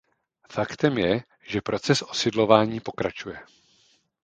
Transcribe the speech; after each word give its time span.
Faktem 0.51 0.97
je, 0.97 1.23
že 1.47 1.61
proces 1.61 2.01
osidlování 2.01 2.79
pokračuje. 2.79 3.39